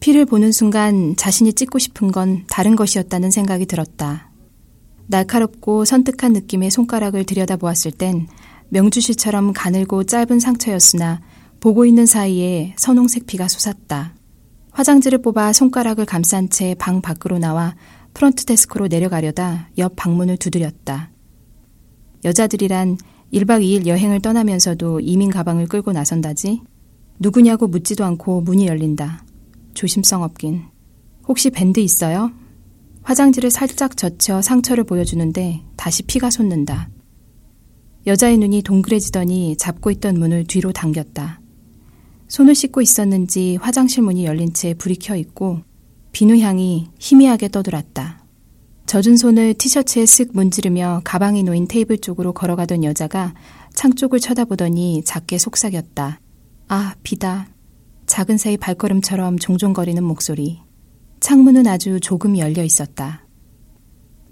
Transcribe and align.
피를 0.00 0.24
보는 0.24 0.50
순간 0.50 1.14
자신이 1.16 1.52
찍고 1.52 1.78
싶은 1.78 2.10
건 2.10 2.44
다른 2.48 2.74
것이었다는 2.74 3.30
생각이 3.30 3.66
들었다. 3.66 4.30
날카롭고 5.08 5.84
선뜩한 5.84 6.32
느낌의 6.32 6.70
손가락을 6.70 7.24
들여다보았을 7.24 7.92
땐 7.92 8.26
명주실처럼 8.70 9.52
가늘고 9.52 10.04
짧은 10.04 10.40
상처였으나 10.40 11.20
보고 11.60 11.84
있는 11.84 12.06
사이에 12.06 12.74
선홍색 12.78 13.26
피가 13.26 13.48
솟았다. 13.48 14.14
화장지를 14.70 15.20
뽑아 15.20 15.52
손가락을 15.52 16.06
감싼 16.06 16.48
채 16.48 16.74
방 16.78 17.02
밖으로 17.02 17.38
나와 17.38 17.74
프런트 18.14 18.46
데스크로 18.46 18.86
내려가려다 18.86 19.68
옆 19.78 19.96
방문을 19.96 20.38
두드렸다. 20.38 21.10
여자들이란 22.24 22.96
1박 23.32 23.62
2일 23.62 23.86
여행을 23.86 24.20
떠나면서도 24.20 25.00
이민 25.00 25.30
가방을 25.30 25.66
끌고 25.66 25.92
나선다지? 25.92 26.62
누구냐고 27.18 27.66
묻지도 27.66 28.04
않고 28.04 28.40
문이 28.40 28.66
열린다. 28.66 29.24
조심성 29.74 30.22
없긴. 30.22 30.62
혹시 31.26 31.50
밴드 31.50 31.80
있어요? 31.80 32.32
화장지를 33.02 33.50
살짝 33.50 33.96
젖혀 33.96 34.42
상처를 34.42 34.84
보여주는데 34.84 35.62
다시 35.76 36.02
피가 36.02 36.30
솟는다. 36.30 36.90
여자의 38.06 38.38
눈이 38.38 38.62
동그래지더니 38.62 39.56
잡고 39.56 39.90
있던 39.90 40.18
문을 40.18 40.44
뒤로 40.44 40.72
당겼다. 40.72 41.40
손을 42.28 42.54
씻고 42.54 42.80
있었는지 42.80 43.58
화장실 43.60 44.02
문이 44.02 44.24
열린 44.24 44.52
채 44.52 44.74
불이 44.74 44.96
켜 44.96 45.16
있고 45.16 45.60
비누 46.12 46.38
향이 46.38 46.88
희미하게 46.98 47.48
떠돌았다. 47.48 48.24
젖은 48.86 49.16
손을 49.16 49.54
티셔츠에 49.54 50.04
쓱 50.04 50.30
문지르며 50.32 51.02
가방이 51.04 51.42
놓인 51.42 51.68
테이블 51.68 51.98
쪽으로 51.98 52.32
걸어가던 52.32 52.82
여자가 52.84 53.34
창 53.74 53.92
쪽을 53.92 54.18
쳐다보더니 54.18 55.02
작게 55.04 55.38
속삭였다. 55.38 56.20
아, 56.68 56.94
비다. 57.02 57.48
작은 58.10 58.38
새의 58.38 58.56
발걸음처럼 58.56 59.38
종종거리는 59.38 60.02
목소리. 60.02 60.60
창문은 61.20 61.68
아주 61.68 62.00
조금 62.00 62.36
열려 62.36 62.64
있었다. 62.64 63.24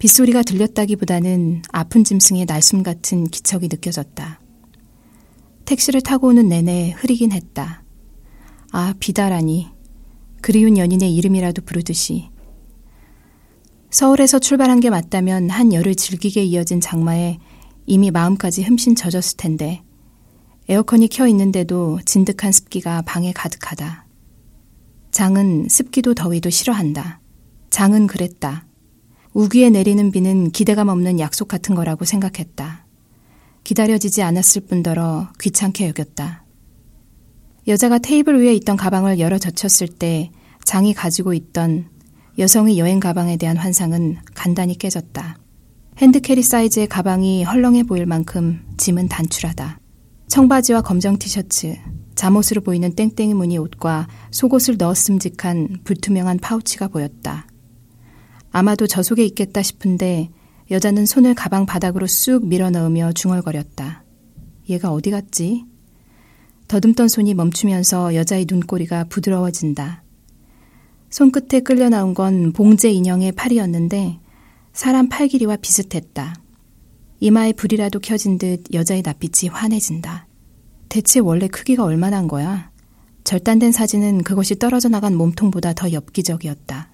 빗소리가 0.00 0.42
들렸다기보다는 0.42 1.62
아픈 1.70 2.02
짐승의 2.02 2.46
날숨 2.46 2.82
같은 2.82 3.28
기척이 3.28 3.68
느껴졌다. 3.68 4.40
택시를 5.64 6.00
타고 6.00 6.26
오는 6.26 6.48
내내 6.48 6.90
흐리긴 6.90 7.30
했다. 7.30 7.84
아, 8.72 8.94
비다라니. 8.98 9.68
그리운 10.42 10.76
연인의 10.76 11.14
이름이라도 11.14 11.62
부르듯이. 11.62 12.30
서울에서 13.90 14.40
출발한 14.40 14.80
게 14.80 14.90
맞다면 14.90 15.50
한 15.50 15.72
열을 15.72 15.94
즐기게 15.94 16.42
이어진 16.42 16.80
장마에 16.80 17.38
이미 17.86 18.10
마음까지 18.10 18.64
흠씬 18.64 18.96
젖었을 18.96 19.36
텐데 19.36 19.84
에어컨이 20.70 21.08
켜 21.08 21.26
있는데도 21.28 21.98
진득한 22.04 22.52
습기가 22.52 23.00
방에 23.02 23.32
가득하다. 23.32 24.06
장은 25.10 25.68
습기도 25.70 26.12
더위도 26.12 26.50
싫어한다. 26.50 27.20
장은 27.70 28.06
그랬다. 28.06 28.66
우기에 29.32 29.70
내리는 29.70 30.10
비는 30.10 30.50
기대감 30.50 30.88
없는 30.88 31.20
약속 31.20 31.48
같은 31.48 31.74
거라고 31.74 32.04
생각했다. 32.04 32.86
기다려지지 33.64 34.22
않았을 34.22 34.66
뿐더러 34.66 35.30
귀찮게 35.40 35.88
여겼다. 35.88 36.44
여자가 37.66 37.98
테이블 37.98 38.38
위에 38.38 38.54
있던 38.56 38.76
가방을 38.76 39.18
열어 39.18 39.38
젖혔을 39.38 39.88
때 39.88 40.30
장이 40.64 40.92
가지고 40.92 41.32
있던 41.32 41.88
여성의 42.38 42.78
여행 42.78 43.00
가방에 43.00 43.38
대한 43.38 43.56
환상은 43.56 44.18
간단히 44.34 44.76
깨졌다. 44.76 45.38
hand 45.96 46.17
carry 46.17 46.42
사이즈의 46.42 46.88
가방이 46.88 47.44
헐렁해 47.44 47.84
보일 47.84 48.04
만큼 48.04 48.64
짐은 48.76 49.08
단출하다. 49.08 49.80
청바지와 50.28 50.82
검정 50.82 51.18
티셔츠, 51.18 51.76
잠옷으로 52.14 52.60
보이는 52.60 52.94
땡땡이 52.94 53.32
무늬 53.34 53.56
옷과 53.56 54.08
속옷을 54.30 54.76
넣었음직한 54.76 55.78
불투명한 55.84 56.38
파우치가 56.38 56.88
보였다. 56.88 57.46
아마도 58.50 58.86
저 58.86 59.02
속에 59.02 59.24
있겠다 59.24 59.62
싶은데 59.62 60.30
여자는 60.70 61.06
손을 61.06 61.34
가방 61.34 61.64
바닥으로 61.64 62.06
쑥 62.06 62.46
밀어 62.46 62.70
넣으며 62.70 63.12
중얼거렸다. 63.12 64.04
얘가 64.68 64.92
어디 64.92 65.10
갔지? 65.10 65.64
더듬던 66.68 67.08
손이 67.08 67.32
멈추면서 67.32 68.14
여자의 68.14 68.46
눈꼬리가 68.48 69.04
부드러워진다. 69.04 70.02
손끝에 71.08 71.60
끌려 71.60 71.88
나온 71.88 72.12
건 72.12 72.52
봉제 72.52 72.90
인형의 72.90 73.32
팔이었는데 73.32 74.20
사람 74.74 75.08
팔 75.08 75.28
길이와 75.28 75.56
비슷했다. 75.56 76.34
이마에 77.20 77.52
불이라도 77.52 77.98
켜진 78.00 78.38
듯 78.38 78.62
여자의 78.72 79.02
낯빛이 79.02 79.50
환해진다. 79.50 80.26
대체 80.88 81.20
원래 81.20 81.48
크기가 81.48 81.84
얼마나 81.84 82.16
한 82.16 82.28
거야? 82.28 82.70
절단된 83.24 83.72
사진은 83.72 84.22
그것이 84.22 84.58
떨어져 84.58 84.88
나간 84.88 85.14
몸통보다 85.16 85.72
더 85.74 85.92
엽기적이었다. 85.92 86.90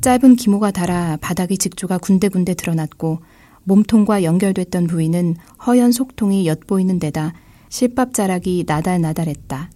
짧은 0.00 0.36
기모가 0.36 0.70
달아 0.70 1.18
바닥의 1.20 1.58
직조가 1.58 1.98
군데군데 1.98 2.54
드러났고 2.54 3.20
몸통과 3.64 4.22
연결됐던 4.22 4.86
부위는 4.86 5.36
허연 5.66 5.92
속통이 5.92 6.46
엿보이는 6.46 6.98
데다 6.98 7.34
실밥 7.68 8.14
자락이 8.14 8.64
나달나달했다. 8.66 9.70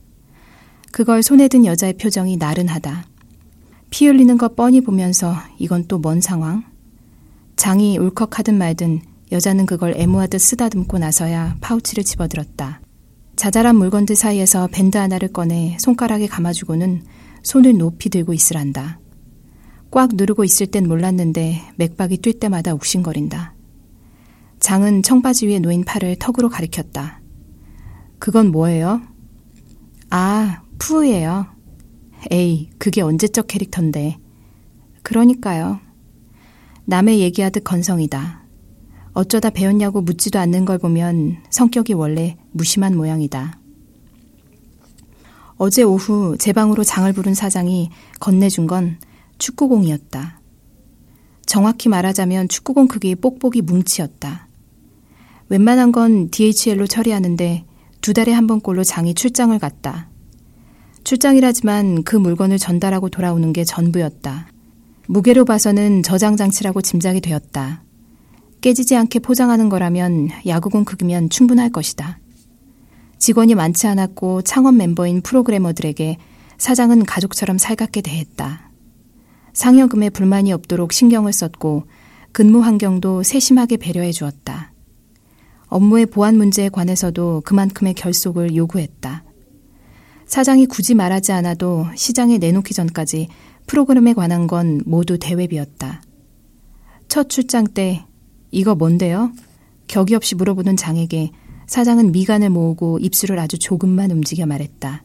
그걸 0.93 1.22
손에 1.22 1.49
든 1.49 1.65
여자의 1.65 1.94
표정이 1.94 2.37
나른하다. 2.37 3.04
피 3.91 4.06
흘리는 4.06 4.38
것 4.38 4.56
뻔히 4.56 4.81
보면서 4.81 5.34
이건 5.59 5.87
또 5.87 6.00
뭔 6.00 6.20
상황? 6.20 6.65
장이 7.56 7.99
울컥하든 7.99 8.56
말든 8.56 9.03
여자는 9.32 9.66
그걸 9.66 9.94
애무하듯 9.96 10.41
쓰다듬고 10.41 10.98
나서야 10.98 11.56
파우치를 11.60 12.04
집어들었다. 12.04 12.80
자잘한 13.36 13.76
물건들 13.76 14.16
사이에서 14.16 14.68
밴드 14.70 14.98
하나를 14.98 15.32
꺼내 15.32 15.76
손가락에 15.80 16.26
감아주고는 16.26 17.04
손을 17.42 17.78
높이 17.78 18.10
들고 18.10 18.34
있으란다. 18.34 19.00
꽉 19.90 20.10
누르고 20.14 20.44
있을 20.44 20.66
땐 20.66 20.86
몰랐는데 20.86 21.62
맥박이 21.76 22.19
뛸 22.19 22.38
때마다 22.38 22.74
욱신거린다. 22.74 23.54
장은 24.60 25.02
청바지 25.02 25.46
위에 25.46 25.58
놓인 25.58 25.84
팔을 25.84 26.16
턱으로 26.16 26.48
가리켰다. 26.48 27.20
그건 28.19 28.50
뭐예요? 28.50 29.00
아, 30.10 30.62
푸우예요. 30.78 31.46
에이, 32.30 32.69
그게 32.78 33.00
언제적 33.00 33.46
캐릭터인데. 33.46 34.19
그러니까요. 35.02 35.80
남의 36.84 37.20
얘기하듯 37.20 37.64
건성이다. 37.64 38.39
어쩌다 39.12 39.50
배웠냐고 39.50 40.00
묻지도 40.00 40.38
않는 40.38 40.65
걸 40.65 40.78
보면 40.78 41.38
성격이 41.50 41.94
원래 41.94 42.37
무심한 42.53 42.97
모양이다. 42.97 43.59
어제 45.56 45.82
오후 45.82 46.37
제 46.38 46.53
방으로 46.53 46.84
장을 46.84 47.12
부른 47.12 47.34
사장이 47.34 47.91
건네준 48.19 48.66
건 48.66 48.99
축구공이었다. 49.38 50.41
정확히 51.44 51.88
말하자면 51.88 52.49
축구공 52.49 52.88
크기 52.88 53.15
뽁뽁이 53.15 53.62
뭉치였다. 53.62 54.49
웬만한 55.49 55.91
건 55.91 56.31
DHL로 56.31 56.87
처리하는데 56.87 57.65
두 58.00 58.15
달에 58.15 58.32
한 58.32 58.47
번꼴로 58.47 58.84
장이 58.84 59.15
출장을 59.15 59.59
갔다. 59.59 60.09
출장이라지만 61.04 62.04
그 62.04 62.16
물건을 62.16 62.59
전달하고 62.59 63.09
돌아오는 63.09 63.53
게 63.53 63.65
전부였다. 63.65 64.49
무게로 65.09 65.44
봐서는 65.44 66.03
저장 66.03 66.37
장치라고 66.37 66.82
짐작이 66.82 67.20
되었다. 67.20 67.82
깨지지 68.60 68.97
않게 68.97 69.21
포장하는 69.21 69.69
거라면 69.69 70.28
야구공 70.47 70.84
크기면 70.84 71.31
충분할 71.31 71.71
것이다. 71.71 72.19
직원이 73.19 73.54
많지 73.54 73.87
않았고 73.87 74.43
창원 74.43 74.76
멤버인 74.76 75.21
프로그래머들에게 75.22 76.16
사장은 76.59 77.04
가족처럼 77.04 77.59
살갑게 77.59 78.03
대했다. 78.03 78.70
상여금에 79.53 80.10
불만이 80.10 80.53
없도록 80.53 80.93
신경을 80.93 81.32
썼고 81.32 81.84
근무 82.32 82.60
환경도 82.60 83.22
세심하게 83.22 83.78
배려해 83.78 84.12
주었다. 84.12 84.72
업무의 85.66 86.06
보안 86.06 86.37
문제에 86.37 86.69
관해서도 86.69 87.43
그만큼의 87.44 87.94
결속을 87.94 88.56
요구했다. 88.56 89.25
사장이 90.26 90.66
굳이 90.66 90.94
말하지 90.94 91.32
않아도 91.32 91.87
시장에 91.97 92.38
내놓기 92.38 92.75
전까지 92.75 93.29
프로그램에 93.67 94.12
관한 94.12 94.46
건 94.46 94.81
모두 94.87 95.19
대외비였다. 95.19 96.02
첫 97.08 97.29
출장 97.29 97.67
때 97.67 98.05
이거 98.50 98.75
뭔데요? 98.75 99.32
격이 99.88 100.14
없이 100.14 100.35
물어보는 100.35 100.76
장에게 100.76 101.31
사장은 101.67 102.12
미간을 102.12 102.50
모으고 102.50 102.99
입술을 102.99 103.38
아주 103.38 103.58
조금만 103.58 104.11
움직여 104.11 104.47
말했다. 104.47 105.05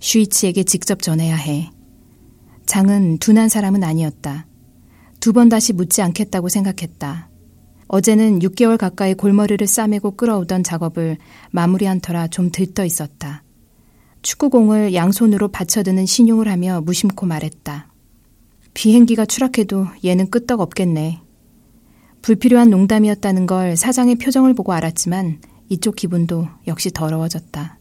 슈이치에게 0.00 0.64
직접 0.64 1.00
전해야 1.02 1.36
해. 1.36 1.70
장은 2.66 3.18
둔한 3.18 3.48
사람은 3.48 3.82
아니었다. 3.82 4.46
두 5.20 5.32
번 5.32 5.48
다시 5.48 5.72
묻지 5.72 6.02
않겠다고 6.02 6.50
생각했다. 6.50 7.30
어제는 7.88 8.40
6개월 8.40 8.76
가까이 8.76 9.14
골머리를 9.14 9.66
싸매고 9.66 10.12
끌어오던 10.16 10.64
작업을 10.64 11.16
마무리한 11.50 12.00
터라 12.00 12.28
좀 12.28 12.50
들떠 12.50 12.84
있었다. 12.84 13.42
축구공을 14.20 14.94
양손으로 14.94 15.48
받쳐드는 15.48 16.04
신용을 16.06 16.48
하며 16.48 16.80
무심코 16.82 17.24
말했다. 17.26 17.88
비행기가 18.74 19.24
추락해도 19.26 19.86
얘는 20.04 20.30
끄떡 20.30 20.60
없겠네. 20.60 21.20
불필요한 22.24 22.70
농담이었다는 22.70 23.44
걸 23.44 23.76
사장의 23.76 24.14
표정을 24.14 24.54
보고 24.54 24.72
알았지만 24.72 25.42
이쪽 25.68 25.94
기분도 25.94 26.48
역시 26.66 26.90
더러워졌다. 26.90 27.78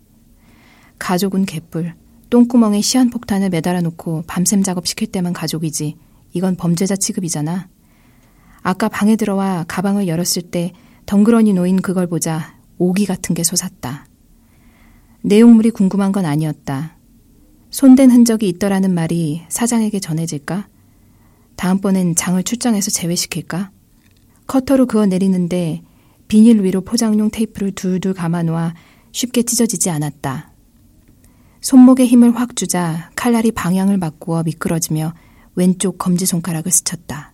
가족은 0.99 1.45
개뿔, 1.45 1.95
똥구멍에 2.29 2.81
시한폭탄을 2.81 3.49
매달아 3.51 3.79
놓고 3.79 4.25
밤샘 4.27 4.61
작업시킬 4.61 5.13
때만 5.13 5.31
가족이지. 5.31 5.95
이건 6.33 6.57
범죄자 6.57 6.97
취급이잖아. 6.97 7.69
아까 8.63 8.89
방에 8.89 9.15
들어와 9.15 9.63
가방을 9.65 10.09
열었을 10.09 10.41
때 10.41 10.73
덩그러니 11.05 11.53
놓인 11.53 11.81
그걸 11.81 12.07
보자 12.07 12.59
오기 12.79 13.05
같은 13.05 13.35
게 13.35 13.45
솟았다. 13.45 14.07
내용물이 15.21 15.71
궁금한 15.71 16.11
건 16.11 16.25
아니었다. 16.25 16.97
손댄 17.69 18.11
흔적이 18.11 18.49
있더라는 18.49 18.93
말이 18.93 19.43
사장에게 19.47 20.01
전해질까? 20.01 20.67
다음번엔 21.55 22.15
장을 22.15 22.43
출장해서 22.43 22.91
제외시킬까? 22.91 23.71
커터로 24.53 24.85
그어 24.85 25.05
내리는데 25.05 25.81
비닐 26.27 26.63
위로 26.63 26.81
포장용 26.81 27.29
테이프를 27.29 27.71
둘둘 27.71 28.13
감아놓아 28.13 28.73
쉽게 29.11 29.43
찢어지지 29.43 29.89
않았다. 29.89 30.51
손목에 31.61 32.05
힘을 32.05 32.35
확 32.35 32.55
주자 32.55 33.09
칼날이 33.15 33.51
방향을 33.51 33.99
바꾸어 33.99 34.43
미끄러지며 34.43 35.13
왼쪽 35.55 35.97
검지 35.97 36.25
손가락을 36.25 36.71
스쳤다. 36.71 37.33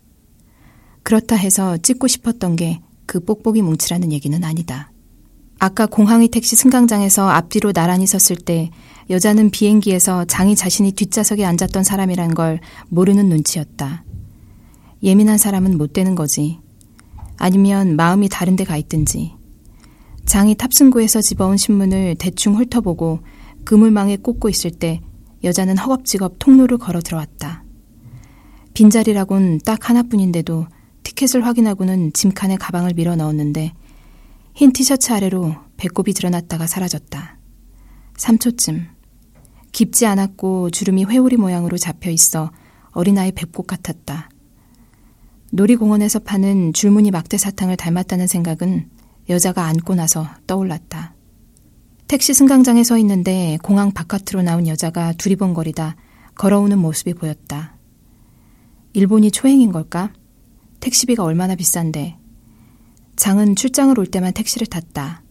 그렇다 1.04 1.36
해서 1.36 1.78
찢고 1.78 2.08
싶었던 2.08 2.56
게 2.56 2.82
그 3.10 3.20
뽁뽁이 3.20 3.64
뭉치라는 3.64 4.12
얘기는 4.12 4.44
아니다. 4.44 4.92
아까 5.58 5.88
공항의 5.88 6.28
택시 6.28 6.56
승강장에서 6.56 7.28
앞뒤로 7.28 7.74
나란히 7.74 8.06
섰을 8.06 8.38
때 8.38 8.70
여자는 9.10 9.50
비행기에서 9.50 10.26
장이 10.26 10.56
자신이 10.56 10.92
뒷좌석에 10.92 11.44
앉았던 11.44 11.84
사람이란 11.84 12.36
걸 12.36 12.60
모르는 12.90 13.28
눈치였다. 13.30 14.04
예민한 15.02 15.40
사람은 15.40 15.80
못 15.80 15.92
되는 15.92 16.14
거지. 16.14 16.60
아니면 17.40 17.96
마음이 17.96 18.30
다른 18.30 18.56
데 18.56 18.66
가 18.66 18.78
있든지. 18.78 19.34
장이 20.26 20.56
탑승구에서 20.56 21.22
집어온 21.22 21.58
신문을 21.58 22.16
대충 22.20 22.56
훑어보고 22.56 23.20
그물망에 23.66 24.18
꽂고 24.18 24.50
있을 24.50 24.70
때 24.72 25.02
여자는 25.44 25.78
허겁지겁 25.78 26.36
통로를 26.38 26.78
걸어 26.78 27.00
들어왔다. 27.00 27.64
빈자리라곤 28.74 29.62
딱 29.66 29.90
하나뿐인데도 29.90 30.68
티켓을 31.04 31.46
확인하고는 31.46 32.14
짐칸에 32.14 32.58
가방을 32.58 32.94
밀어 32.94 33.16
넣었는데 33.16 33.74
흰 34.54 34.72
티셔츠 34.74 35.12
아래로 35.14 35.56
배꼽이 35.78 36.14
드러났다가 36.14 36.68
사라졌다. 36.68 37.40
3초쯤. 38.18 38.86
깊지 39.72 40.06
않았고 40.06 40.72
주름이 40.72 41.06
회오리 41.06 41.38
모양으로 41.38 41.78
잡혀 41.78 42.10
있어 42.12 42.52
어린아이 42.92 43.32
배꼽 43.32 43.66
같았다. 43.66 44.30
놀이공원에서 45.52 46.20
파는 46.20 46.74
줄무늬 46.74 47.10
막대 47.12 47.38
사탕을 47.38 47.76
닮았다는 47.76 48.28
생각은 48.28 48.88
여자가 49.30 49.66
앉고 49.66 49.96
나서 49.96 50.28
떠올랐다. 50.46 51.16
택시 52.08 52.34
승강장에 52.34 52.84
서 52.84 52.98
있는데 53.00 53.58
공항 53.64 53.92
바깥으로 53.92 54.44
나온 54.44 54.68
여자가 54.68 55.14
두리번거리다 55.14 55.96
걸어오는 56.36 56.78
모습이 56.78 57.16
보였다. 57.16 57.78
일본이 58.94 59.32
초행인 59.32 59.72
걸까? 59.72 60.14
택시비가 60.80 61.24
얼마나 61.24 61.56
비싼데. 61.56 62.18
장은 63.16 63.56
출장을 63.56 63.98
올 64.00 64.06
때만 64.06 64.34
택시를 64.34 64.68
탔다. 64.68 65.24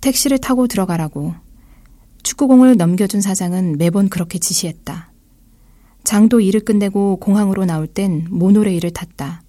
택시를 0.00 0.38
타고 0.38 0.66
들어가라고. 0.66 1.34
축구공을 2.22 2.76
넘겨준 2.76 3.20
사장은 3.20 3.76
매번 3.78 4.08
그렇게 4.08 4.38
지시했다. 4.38 5.12
장도 6.04 6.40
일을 6.40 6.60
끝내고 6.60 7.16
공항으로 7.16 7.64
나올 7.64 7.86
땐 7.86 8.26
모노레일을 8.30 8.92
탔다. 8.92 9.42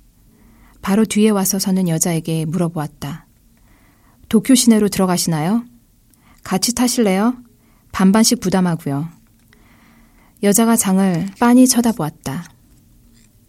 바로 0.81 1.05
뒤에 1.05 1.29
와서 1.29 1.59
서는 1.59 1.87
여자에게 1.87 2.45
물어보았다. 2.45 3.25
도쿄 4.29 4.55
시내로 4.55 4.89
들어가시나요? 4.89 5.65
같이 6.43 6.73
타실래요? 6.73 7.37
반반씩 7.91 8.39
부담하고요. 8.39 9.09
여자가 10.43 10.75
장을 10.75 11.25
빤히 11.39 11.67
쳐다보았다. 11.67 12.45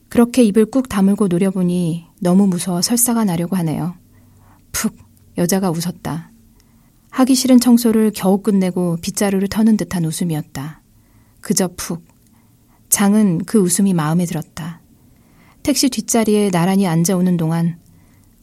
그렇게 0.08 0.42
입을 0.42 0.66
꾹 0.66 0.88
다물고 0.88 1.28
노려보니 1.28 2.06
너무 2.20 2.46
무서워 2.46 2.82
설사가 2.82 3.24
나려고 3.24 3.56
하네요. 3.56 3.94
푹 4.72 4.96
여자가 5.38 5.70
웃었다. 5.70 6.32
하기 7.10 7.34
싫은 7.34 7.60
청소를 7.60 8.12
겨우 8.14 8.42
끝내고 8.42 8.98
빗자루를 9.02 9.48
터는 9.48 9.76
듯한 9.76 10.04
웃음이었다. 10.04 10.82
그저 11.40 11.68
푹. 11.76 12.04
장은 12.88 13.44
그 13.44 13.58
웃음이 13.58 13.94
마음에 13.94 14.26
들었다. 14.26 14.79
택시 15.62 15.88
뒷자리에 15.88 16.50
나란히 16.50 16.86
앉아오는 16.86 17.36
동안 17.36 17.78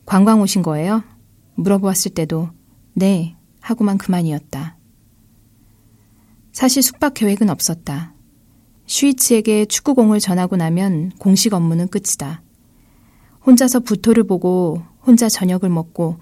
관광 0.05 0.41
오신 0.41 0.61
거예요? 0.61 1.03
물어보았을 1.55 2.13
때도 2.13 2.49
네 2.93 3.35
하고만 3.59 3.97
그만이었다. 3.97 4.77
사실 6.51 6.81
숙박 6.81 7.13
계획은 7.13 7.49
없었다. 7.49 8.13
슈이치에게 8.85 9.65
축구공을 9.65 10.19
전하고 10.19 10.55
나면 10.55 11.11
공식 11.19 11.53
업무는 11.53 11.87
끝이다. 11.87 12.41
혼자서 13.45 13.81
부토를 13.81 14.23
보고 14.23 14.81
혼자 15.05 15.29
저녁을 15.29 15.69
먹고 15.69 16.17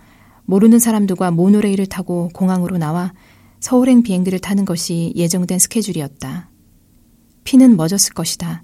모르는 0.45 0.79
사람들과 0.79 1.31
모노레일을 1.31 1.85
타고 1.87 2.29
공항으로 2.33 2.77
나와 2.77 3.13
서울행 3.59 4.03
비행기를 4.03 4.39
타는 4.39 4.65
것이 4.65 5.13
예정된 5.15 5.59
스케줄이었다. 5.59 6.49
피는 7.43 7.77
멎었을 7.77 8.13
것이다. 8.13 8.63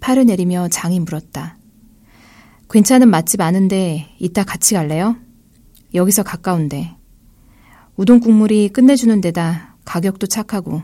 팔을 0.00 0.26
내리며 0.26 0.68
장이 0.68 1.00
물었다. 1.00 1.56
괜찮은 2.70 3.08
맛집 3.08 3.40
아는데 3.40 4.14
이따 4.18 4.44
같이 4.44 4.74
갈래요? 4.74 5.16
여기서 5.94 6.22
가까운데. 6.22 6.96
우동 7.96 8.20
국물이 8.20 8.68
끝내주는 8.68 9.20
데다 9.20 9.76
가격도 9.84 10.26
착하고. 10.26 10.82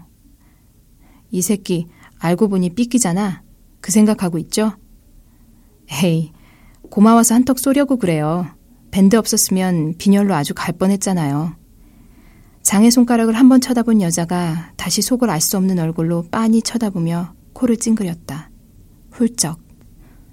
이 1.31 1.43
새끼 1.43 1.89
알고 2.19 2.49
보니 2.49 2.71
삐끼잖아. 2.71 3.43
그 3.81 3.91
생각하고 3.91 4.39
있죠? 4.39 4.73
에이, 6.05 6.33
고마워서 6.91 7.35
한턱 7.35 7.59
쏘려고 7.59 7.97
그래요. 7.99 8.47
밴드 8.91 9.17
없었으면 9.17 9.97
빈혈로 9.99 10.35
아주 10.35 10.55
갈 10.55 10.73
뻔했잖아요. 10.77 11.57
장의 12.63 12.91
손가락을 12.93 13.35
한 13.35 13.49
번 13.49 13.61
쳐다본 13.61 14.01
여자가 14.03 14.73
다시 14.77 15.03
속을 15.03 15.29
알 15.31 15.41
수 15.41 15.57
없는 15.57 15.81
얼굴로 15.81 16.27
빤히 16.31 16.63
쳐다보며 16.63 17.35
코를 17.55 17.77
찡그렸다. 17.77 18.51
훌쩍. 19.13 19.61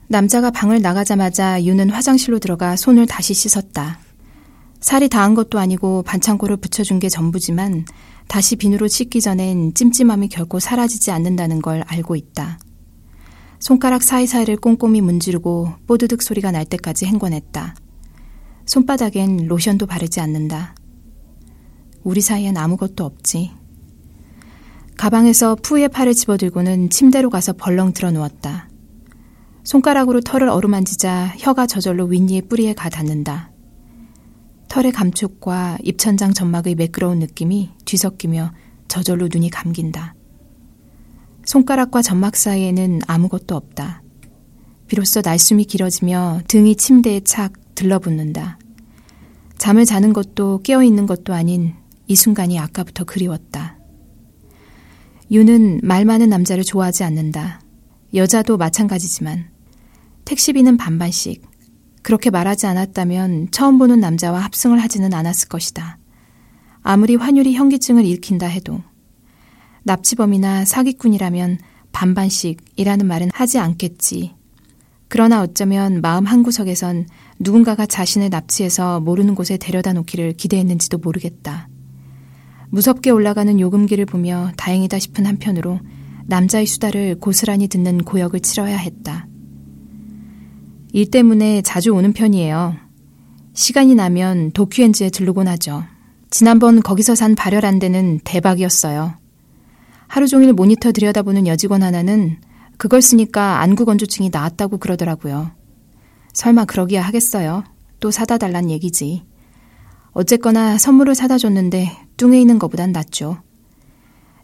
남자가 0.08 0.50
방을 0.50 0.82
나가자마자 0.82 1.64
유는 1.64 1.92
화장실로 1.92 2.40
들어가 2.40 2.76
손을 2.76 3.06
다시 3.06 3.34
씻었다. 3.36 4.00
살이 4.80 5.10
닿은 5.10 5.36
것도 5.36 5.60
아니고 5.60 6.04
반창고를 6.04 6.58
붙여준 6.58 7.00
게 7.00 7.10
전부지만 7.10 7.86
다시 8.28 8.56
비누로 8.56 8.88
씻기 8.88 9.22
전엔 9.22 9.74
찜찜함이 9.74 10.30
결코 10.30 10.60
사라지지 10.60 11.12
않는다는 11.12 11.62
걸 11.62 11.84
알고 11.88 12.16
있다. 12.16 12.60
손가락 13.60 14.04
사이사이를 14.04 14.56
꼼꼼히 14.56 15.02
문지르고 15.02 15.74
뽀드득 15.86 16.22
소리가 16.22 16.52
날 16.52 16.66
때까지 16.66 17.06
행궈냈다. 17.06 17.76
손바닥엔 18.66 19.48
로션도 19.48 19.86
바르지 19.86 20.22
않는다. 20.22 20.76
우리 22.04 22.22
사이엔 22.22 22.56
아무것도 22.56 23.04
없지. 23.04 23.52
가방에서 24.96 25.56
푸의 25.56 25.90
팔을 25.90 26.14
집어들고는 26.14 26.90
침대로 26.90 27.30
가서 27.30 27.54
벌렁 27.54 27.94
들어 27.94 28.12
누웠다. 28.12 28.69
손가락으로 29.64 30.22
털을 30.22 30.50
어루만지자 30.50 31.36
혀가 31.38 31.68
저절로 31.68 32.06
윗니의 32.06 32.44
뿌리에 32.44 32.74
가 32.74 32.90
닿는다. 32.90 33.52
털의 34.70 34.92
감촉과 34.92 35.80
입천장 35.84 36.34
점막의 36.34 36.76
매끄러운 36.76 37.20
느낌이 37.20 37.72
뒤섞이며 37.86 38.54
저절로 38.88 39.28
눈이 39.32 39.50
감긴다. 39.50 40.16
손가락과 41.46 42.02
점막 42.02 42.36
사이에는 42.36 43.02
아무것도 43.08 43.56
없다. 43.56 44.04
비로소 44.88 45.22
날숨이 45.24 45.66
길어지며 45.66 46.42
등이 46.48 46.76
침대에 46.76 47.22
착 47.22 47.54
들러붙는다. 47.76 48.60
잠을 49.58 49.86
자는 49.86 50.14
것도 50.14 50.62
깨어있는 50.64 51.06
것도 51.06 51.34
아닌 51.34 51.74
이 52.08 52.16
순간이 52.16 52.60
아까부터 52.60 53.04
그리웠다. 53.04 53.78
유는 55.32 55.82
말 55.84 56.06
많은 56.06 56.30
남자를 56.30 56.64
좋아하지 56.64 57.04
않는다. 57.04 57.62
여자도 58.14 58.58
마찬가지지만 58.58 59.50
택시비는 60.26 60.78
반반씩, 60.78 61.48
그렇게 62.02 62.30
말하지 62.30 62.66
않았다면 62.66 63.50
처음 63.52 63.78
보는 63.78 64.00
남자와 64.00 64.40
합승을 64.40 64.80
하지는 64.80 65.14
않았을 65.14 65.48
것이다. 65.48 65.98
아무리 66.82 67.16
환율이 67.16 67.54
현기증을 67.54 68.06
일으킨다 68.06 68.48
해도 68.48 68.82
납치범이나 69.84 70.66
사기꾼이라면 70.66 71.60
반반씩이라는 71.92 73.06
말은 73.06 73.30
하지 73.34 73.60
않겠지. 73.60 74.34
그러나 75.08 75.42
어쩌면 75.42 76.02
마음 76.02 76.26
한구석에선 76.26 77.08
누군가가 77.40 77.86
자신을 77.86 78.30
납치해서 78.30 79.00
모르는 79.00 79.36
곳에 79.36 79.58
데려다 79.58 79.94
놓기를 79.94 80.34
기대했는지도 80.34 81.00
모르겠다. 81.00 81.68
무섭게 82.70 83.10
올라가는 83.10 83.60
요금기를 83.60 84.06
보며 84.06 84.52
다행이다 84.56 85.00
싶은 85.00 85.26
한편으로 85.26 85.80
남자의 86.30 86.68
수다를 86.68 87.20
고스란히 87.20 87.68
듣는 87.68 88.04
고역을 88.04 88.42
치러야 88.42 88.78
했다. 88.78 89.28
일 90.94 91.10
때문에 91.10 91.64
자주 91.64 91.92
오는 91.92 92.14
편이에요. 92.14 92.76
시간이 93.54 93.96
나면 93.96 94.52
도큐엔즈에 94.52 95.10
들르곤 95.10 95.48
하죠. 95.48 95.84
지난번 96.30 96.82
거기서 96.82 97.16
산 97.16 97.34
발열한 97.34 97.80
데는 97.80 98.20
대박이었어요. 98.24 99.16
하루 100.08 100.28
종일 100.28 100.54
모니터 100.54 100.92
들여다보는 100.92 101.48
여직원 101.48 101.82
하나는 101.82 102.38
그걸 102.78 103.02
쓰니까 103.02 103.62
안구 103.62 103.86
건조증이 103.86 104.30
나았다고 104.32 104.78
그러더라고요. 104.78 105.50
설마 106.34 106.66
그러기야 106.66 107.02
하겠어요. 107.02 107.64
또 108.00 108.12
사다 108.12 108.38
달란 108.38 108.70
얘기지. 108.70 109.24
어쨌거나 110.12 110.78
선물을 110.78 111.16
사다 111.16 111.40
줬는데 111.40 111.92
뚱에 112.18 112.40
있는 112.40 112.60
것보단 112.60 112.92
낫죠. 112.92 113.42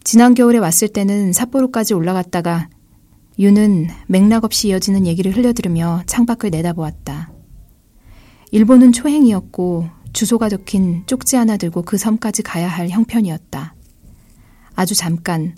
지난 0.05 0.35
겨울에 0.35 0.59
왔을 0.59 0.87
때는 0.87 1.33
삿포로까지 1.33 1.95
올라갔다가 1.95 2.69
유는 3.39 3.87
맥락 4.05 4.43
없이 4.43 4.67
이어지는 4.67 5.07
얘기를 5.07 5.35
흘려들으며 5.35 6.03
창밖을 6.05 6.51
내다보았다. 6.51 7.31
일본은 8.51 8.91
초행이었고 8.91 9.89
주소가 10.13 10.47
적힌 10.49 11.01
쪽지 11.07 11.37
하나 11.37 11.57
들고 11.57 11.81
그 11.81 11.97
섬까지 11.97 12.43
가야 12.43 12.67
할 12.67 12.89
형편이었다. 12.89 13.73
아주 14.75 14.93
잠깐 14.93 15.55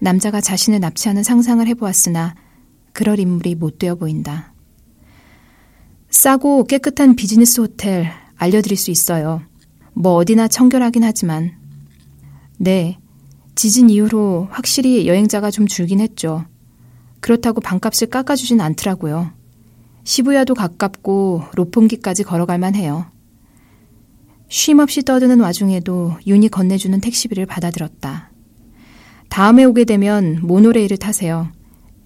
남자가 0.00 0.40
자신을 0.40 0.80
납치하는 0.80 1.22
상상을 1.22 1.64
해보았으나 1.68 2.34
그럴 2.92 3.20
인물이 3.20 3.54
못 3.54 3.78
되어 3.78 3.94
보인다. 3.94 4.54
싸고 6.10 6.64
깨끗한 6.64 7.14
비즈니스 7.14 7.60
호텔 7.60 8.10
알려드릴 8.38 8.76
수 8.76 8.90
있어요. 8.90 9.42
뭐 9.92 10.16
어디나 10.16 10.48
청결하긴 10.48 11.04
하지만. 11.04 11.52
네. 12.58 12.98
지진 13.54 13.88
이후로 13.90 14.48
확실히 14.50 15.06
여행자가 15.06 15.50
좀 15.50 15.66
줄긴 15.66 16.00
했죠. 16.00 16.44
그렇다고 17.20 17.60
방값을 17.60 18.08
깎아주진 18.10 18.60
않더라고요. 18.60 19.30
시부야도 20.04 20.54
가깝고 20.54 21.44
로폰기까지 21.54 22.24
걸어갈만 22.24 22.74
해요. 22.74 23.06
쉼 24.48 24.78
없이 24.78 25.02
떠드는 25.02 25.40
와중에도 25.40 26.16
윤이 26.26 26.48
건네주는 26.48 27.00
택시비를 27.00 27.46
받아들었다. 27.46 28.30
다음에 29.30 29.64
오게 29.64 29.84
되면 29.84 30.40
모노레일을 30.42 30.98
타세요. 30.98 31.50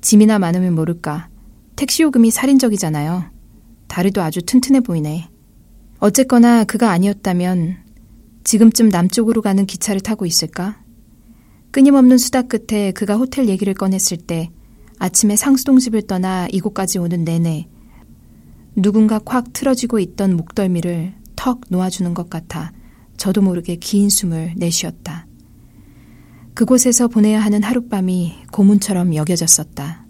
짐이나 0.01 0.39
많으면 0.39 0.75
모를까. 0.75 1.29
택시 1.77 2.03
요금이 2.03 2.31
살인적이잖아요. 2.31 3.25
다리도 3.89 4.23
아주 4.23 4.43
튼튼해 4.43 4.81
보이네. 4.81 5.29
어쨌거나 5.99 6.65
그가 6.65 6.91
아니었다면 6.91 7.79
지금쯤 8.45 8.89
남쪽으로 8.89 9.43
가는 9.43 9.67
기차를 9.67 10.01
타고 10.01 10.25
있을까? 10.25 10.79
끊임없는 11.71 12.19
수다 12.19 12.43
끝에 12.43 12.93
그가 12.93 13.17
호텔 13.17 13.49
얘기를 13.49 13.75
꺼냈을 13.75 14.17
때 14.17 14.51
아침에 14.99 15.37
상수동 15.37 15.79
집을 15.79 16.03
떠나 16.03 16.49
이곳까지 16.51 16.99
오는 16.99 17.25
내내 17.25 17.69
누군가 18.75 19.19
콱 19.19 19.53
틀어지고 19.53 19.99
있던 19.99 20.37
목덜미를 20.37 21.15
턱 21.37 21.61
놓아주는 21.69 22.15
것 22.15 22.31
같아 22.31 22.73
저도 23.17 23.43
모르게 23.43 23.77
긴 23.77 24.09
숨을 24.09 24.55
내쉬었다. 24.57 25.27
그곳에서 26.55 27.09
보내야 27.09 27.41
하는 27.41 27.63
하룻밤이 27.63 28.47
고문처럼 28.53 29.15
여겨졌었다. 29.15 30.07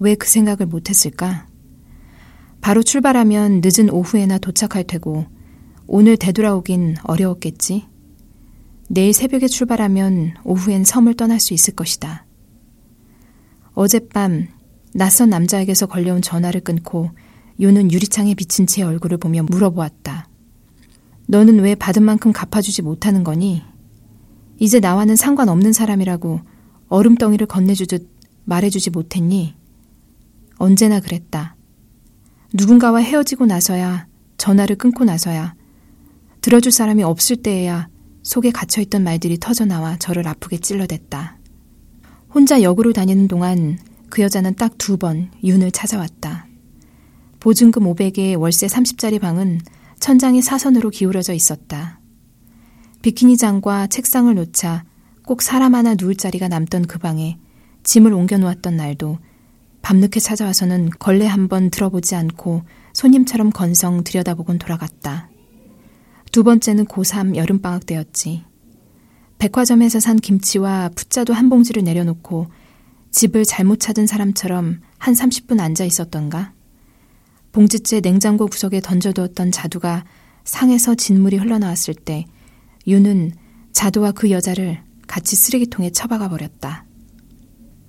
왜 0.00 0.14
그 0.14 0.28
생각을 0.28 0.66
못했을까? 0.66 1.46
바로 2.60 2.82
출발하면 2.82 3.60
늦은 3.62 3.90
오후에나 3.90 4.38
도착할 4.38 4.84
테고 4.84 5.26
오늘 5.86 6.16
되돌아오긴 6.16 6.96
어려웠겠지. 7.02 7.84
내일 8.88 9.12
새벽에 9.12 9.46
출발하면 9.46 10.34
오후엔 10.44 10.84
섬을 10.84 11.14
떠날 11.14 11.40
수 11.40 11.54
있을 11.54 11.74
것이다. 11.74 12.26
어젯밤 13.72 14.48
낯선 14.92 15.30
남자에게서 15.30 15.86
걸려온 15.86 16.22
전화를 16.22 16.60
끊고 16.60 17.10
요는 17.60 17.90
유리창에 17.90 18.34
비친 18.34 18.66
제 18.66 18.82
얼굴을 18.82 19.18
보며 19.18 19.42
물어보았다. 19.44 20.28
너는 21.26 21.60
왜 21.60 21.74
받은 21.74 22.02
만큼 22.02 22.32
갚아주지 22.32 22.82
못하는 22.82 23.24
거니? 23.24 23.62
이제 24.58 24.78
나와는 24.78 25.16
상관없는 25.16 25.72
사람이라고 25.72 26.40
얼음덩이를 26.88 27.46
건네주듯 27.46 28.08
말해주지 28.44 28.90
못했니? 28.90 29.54
언제나 30.58 31.00
그랬다. 31.00 31.56
누군가와 32.52 33.00
헤어지고 33.00 33.46
나서야, 33.46 34.06
전화를 34.36 34.76
끊고 34.76 35.04
나서야, 35.04 35.54
들어줄 36.40 36.70
사람이 36.70 37.02
없을 37.02 37.36
때에야 37.36 37.88
속에 38.24 38.50
갇혀있던 38.50 39.04
말들이 39.04 39.38
터져나와 39.38 39.96
저를 39.98 40.26
아프게 40.26 40.58
찔러댔다. 40.58 41.38
혼자 42.34 42.62
역으로 42.62 42.92
다니는 42.92 43.28
동안 43.28 43.78
그 44.10 44.22
여자는 44.22 44.56
딱 44.56 44.76
두 44.78 44.96
번 44.96 45.30
윤을 45.44 45.70
찾아왔다. 45.70 46.46
보증금 47.38 47.84
500에 47.84 48.36
월세 48.38 48.66
30짜리 48.66 49.20
방은 49.20 49.60
천장이 50.00 50.42
사선으로 50.42 50.90
기울어져 50.90 51.32
있었다. 51.34 52.00
비키니장과 53.02 53.86
책상을 53.88 54.34
놓자 54.34 54.84
꼭 55.26 55.42
사람 55.42 55.74
하나 55.74 55.94
누울 55.94 56.16
자리가 56.16 56.48
남던 56.48 56.86
그 56.86 56.98
방에 56.98 57.38
짐을 57.84 58.12
옮겨 58.12 58.38
놓았던 58.38 58.76
날도 58.76 59.18
밤늦게 59.82 60.20
찾아와서는 60.20 60.90
걸레 60.98 61.26
한 61.26 61.48
번 61.48 61.68
들어보지 61.70 62.14
않고 62.14 62.62
손님처럼 62.94 63.50
건성 63.50 64.02
들여다보곤 64.02 64.58
돌아갔다. 64.58 65.28
두 66.34 66.42
번째는 66.42 66.86
고3 66.86 67.36
여름방학 67.36 67.86
때였지. 67.86 68.42
백화점에서 69.38 70.00
산 70.00 70.16
김치와 70.16 70.90
풋자도 70.96 71.32
한 71.32 71.48
봉지를 71.48 71.84
내려놓고 71.84 72.48
집을 73.12 73.44
잘못 73.44 73.78
찾은 73.78 74.08
사람처럼 74.08 74.80
한 74.98 75.14
30분 75.14 75.60
앉아 75.60 75.84
있었던가? 75.84 76.52
봉지째 77.52 78.00
냉장고 78.00 78.48
구석에 78.48 78.80
던져두었던 78.80 79.52
자두가 79.52 80.04
상에서 80.42 80.96
진물이 80.96 81.36
흘러나왔을 81.36 81.94
때 81.94 82.26
윤은 82.88 83.30
자도와 83.70 84.10
그 84.10 84.32
여자를 84.32 84.82
같이 85.06 85.36
쓰레기통에 85.36 85.90
처박아 85.90 86.30
버렸다. 86.30 86.84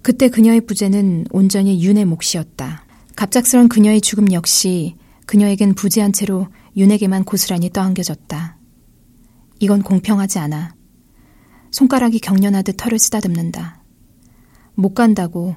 그때 0.03 0.29
그녀의 0.29 0.67
부재는 0.67 1.25
온전히 1.31 1.83
윤의 1.83 2.05
몫이었다. 2.05 2.85
갑작스런 3.15 3.69
그녀의 3.69 4.01
죽음 4.01 4.31
역시 4.33 4.97
그녀에겐 5.25 5.73
부재한 5.73 6.13
채로 6.13 6.47
윤에게만 6.77 7.23
고스란히 7.23 7.69
떠안겨졌다. 7.69 8.57
이건 9.59 9.81
공평하지 9.81 10.39
않아. 10.39 10.75
손가락이 11.71 12.19
경련하듯 12.19 12.75
털을 12.77 12.99
쓰다듬는다. 12.99 13.81
못 14.75 14.93
간다고, 14.93 15.55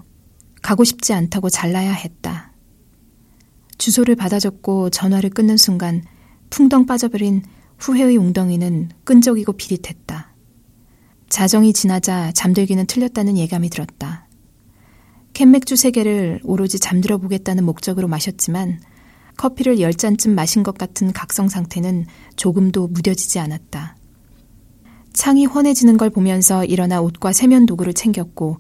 가고 0.62 0.84
싶지 0.84 1.12
않다고 1.12 1.50
잘라야 1.50 1.92
했다. 1.92 2.52
주소를 3.78 4.16
받아 4.16 4.38
적고 4.38 4.90
전화를 4.90 5.30
끊는 5.30 5.56
순간 5.56 6.02
풍덩 6.50 6.86
빠져버린 6.86 7.42
후회의 7.78 8.16
웅덩이는 8.16 8.90
끈적이고 9.04 9.52
비릿했다. 9.52 10.34
자정이 11.28 11.72
지나자 11.72 12.32
잠들기는 12.32 12.86
틀렸다는 12.86 13.36
예감이 13.36 13.70
들었다. 13.70 14.28
캔맥주 15.34 15.76
세 15.76 15.90
개를 15.90 16.40
오로지 16.42 16.78
잠들어 16.78 17.18
보겠다는 17.18 17.64
목적으로 17.64 18.08
마셨지만 18.08 18.80
커피를 19.38 19.80
열 19.80 19.94
잔쯤 19.94 20.34
마신 20.34 20.62
것 20.62 20.76
같은 20.76 21.12
각성 21.12 21.48
상태는 21.48 22.04
조금도 22.36 22.88
무뎌지지 22.88 23.38
않았다. 23.38 23.96
창이 25.14 25.46
환해지는 25.46 25.96
걸 25.96 26.10
보면서 26.10 26.64
일어나 26.64 27.00
옷과 27.00 27.32
세면 27.32 27.64
도구를 27.64 27.94
챙겼고 27.94 28.58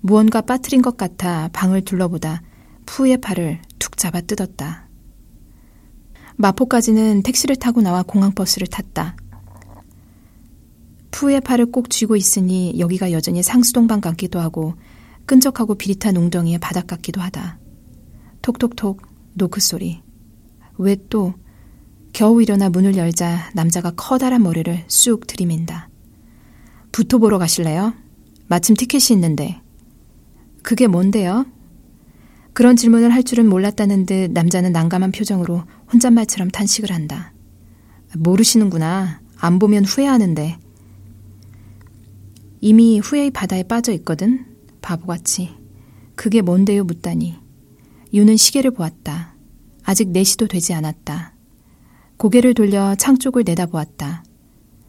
무언가 0.00 0.40
빠뜨린 0.40 0.82
것 0.82 0.96
같아 0.96 1.48
방을 1.52 1.82
둘러보다 1.82 2.42
푸의 2.86 3.18
팔을 3.18 3.60
툭 3.78 3.96
잡아 3.96 4.20
뜯었다. 4.20 4.88
마포까지는 6.36 7.22
택시를 7.22 7.56
타고 7.56 7.80
나와 7.80 8.02
공항버스를 8.02 8.66
탔다. 8.66 9.16
푸의 11.10 11.40
팔을 11.42 11.70
꼭 11.70 11.90
쥐고 11.90 12.16
있으니 12.16 12.78
여기가 12.78 13.12
여전히 13.12 13.42
상수동방 13.42 14.00
같기도 14.00 14.40
하고 14.40 14.74
끈적하고 15.26 15.76
비릿한 15.76 16.16
웅덩이의 16.16 16.58
바닥 16.58 16.86
같기도 16.86 17.20
하다. 17.20 17.58
톡톡톡 18.42 19.02
노크 19.34 19.60
소리. 19.60 20.03
왜 20.78 20.96
또 21.08 21.34
겨우 22.12 22.40
일어나 22.40 22.68
문을 22.68 22.96
열자 22.96 23.50
남자가 23.54 23.90
커다란 23.96 24.42
머리를 24.42 24.84
쑥 24.86 25.26
들이민다. 25.26 25.88
부토 26.92 27.18
보러 27.18 27.38
가실래요? 27.38 27.92
마침 28.46 28.76
티켓이 28.76 29.16
있는데. 29.16 29.60
그게 30.62 30.86
뭔데요? 30.86 31.44
그런 32.52 32.76
질문을 32.76 33.10
할 33.10 33.24
줄은 33.24 33.48
몰랐다는 33.48 34.06
듯 34.06 34.30
남자는 34.30 34.70
난감한 34.70 35.10
표정으로 35.10 35.64
혼잣말처럼 35.92 36.50
탄식을 36.50 36.92
한다. 36.92 37.32
모르시는구나. 38.16 39.20
안 39.36 39.58
보면 39.58 39.84
후회하는데. 39.84 40.56
이미 42.60 43.00
후회의 43.00 43.32
바다에 43.32 43.64
빠져 43.64 43.92
있거든. 43.94 44.46
바보같이. 44.80 45.50
그게 46.14 46.42
뭔데요? 46.42 46.84
묻다니. 46.84 47.34
유는 48.12 48.36
시계를 48.36 48.70
보았다. 48.70 49.33
아직 49.84 50.08
4시도 50.12 50.48
되지 50.48 50.74
않았다. 50.74 51.34
고개를 52.16 52.54
돌려 52.54 52.94
창 52.96 53.18
쪽을 53.18 53.44
내다보았다. 53.44 54.24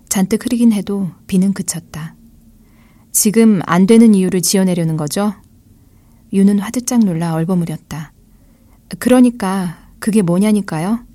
잔뜩 0.10 0.46
흐리긴 0.46 0.72
해도 0.72 1.10
비는 1.28 1.54
그쳤다. 1.54 2.16
지금 3.12 3.62
안 3.66 3.86
되는 3.88 4.16
이유를 4.16 4.42
지어내려는 4.42 4.98
거죠? 4.98 5.34
유는 6.34 6.60
화들짝 6.60 7.04
놀라 7.04 7.34
얼버무렸다. 7.34 8.14
그러니까 9.00 9.90
그게 10.00 10.22
뭐냐니까요? 10.22 11.06